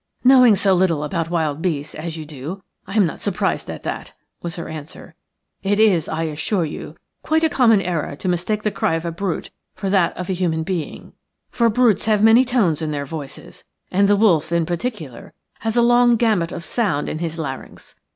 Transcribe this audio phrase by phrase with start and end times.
[0.23, 4.13] "Knowing so little about wild beasts as you do I am not surprised at that,"
[4.41, 5.13] was her answer.
[5.61, 9.11] "It is, I assure you, quite a common error to mistake the cry of a
[9.11, 11.13] brute for that of a human being,
[11.51, 15.83] for brutes have many tones in their voices, and the wolf in particular has a
[15.83, 17.93] long gamut of sound in his larynx.